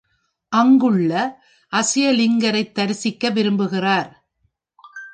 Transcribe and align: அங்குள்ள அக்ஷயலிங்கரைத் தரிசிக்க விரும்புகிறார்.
அங்குள்ள 0.51 1.11
அக்ஷயலிங்கரைத் 1.73 2.71
தரிசிக்க 2.71 3.29
விரும்புகிறார். 3.29 4.09